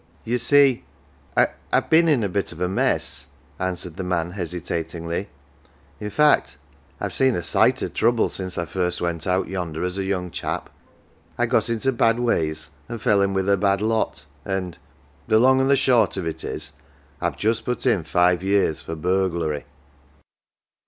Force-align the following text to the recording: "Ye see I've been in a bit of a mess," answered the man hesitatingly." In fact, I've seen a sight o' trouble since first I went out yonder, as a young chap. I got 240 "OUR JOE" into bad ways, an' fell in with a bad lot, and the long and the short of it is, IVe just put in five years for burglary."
"Ye 0.25 0.39
see 0.39 0.83
I've 1.37 1.91
been 1.91 2.07
in 2.07 2.23
a 2.23 2.27
bit 2.27 2.51
of 2.51 2.59
a 2.59 2.67
mess," 2.67 3.27
answered 3.59 3.97
the 3.97 4.03
man 4.03 4.31
hesitatingly." 4.31 5.29
In 5.99 6.09
fact, 6.09 6.57
I've 6.99 7.13
seen 7.13 7.35
a 7.35 7.43
sight 7.43 7.83
o' 7.83 7.87
trouble 7.87 8.29
since 8.31 8.55
first 8.55 8.99
I 8.99 9.03
went 9.03 9.27
out 9.27 9.47
yonder, 9.47 9.83
as 9.83 9.99
a 9.99 10.03
young 10.03 10.31
chap. 10.31 10.71
I 11.37 11.45
got 11.45 11.65
240 11.65 11.67
"OUR 11.67 11.69
JOE" 11.69 11.73
into 11.73 11.99
bad 11.99 12.19
ways, 12.19 12.69
an' 12.89 12.97
fell 12.97 13.21
in 13.21 13.33
with 13.35 13.47
a 13.47 13.57
bad 13.57 13.79
lot, 13.79 14.25
and 14.43 14.75
the 15.27 15.37
long 15.37 15.61
and 15.61 15.69
the 15.69 15.75
short 15.75 16.17
of 16.17 16.25
it 16.25 16.43
is, 16.43 16.73
IVe 17.21 17.37
just 17.37 17.63
put 17.63 17.85
in 17.85 18.03
five 18.03 18.41
years 18.41 18.81
for 18.81 18.95
burglary." 18.95 19.65